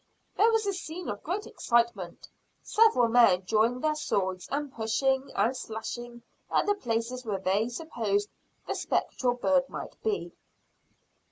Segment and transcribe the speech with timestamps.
[0.35, 2.27] There was a scene of great excitement,
[2.63, 8.31] several men drawing their swords and pushing and slashing at the places where they supposed
[8.65, 10.31] the spectral bird might be.